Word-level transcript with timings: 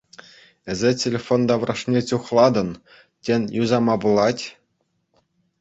Эсӗ 0.71 0.91
телефон 1.03 1.41
таврашне 1.49 1.99
чухлатӑн, 2.09 2.69
тен, 3.23 3.41
юсама 3.61 3.95
пулать? 4.01 4.43